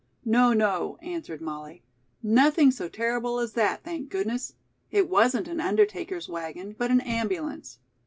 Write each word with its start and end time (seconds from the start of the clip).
"No, 0.25 0.51
no," 0.51 0.97
answered 1.03 1.41
Molly, 1.41 1.83
"nothing 2.23 2.71
so 2.71 2.89
terrible 2.89 3.37
as 3.37 3.53
that, 3.53 3.83
thank 3.83 4.09
goodness. 4.09 4.55
It 4.89 5.07
wasn't 5.07 5.47
an 5.47 5.61
undertaker's 5.61 6.27
wagon, 6.27 6.73
but 6.75 6.89
an 6.89 7.01
ambulance." 7.01 7.77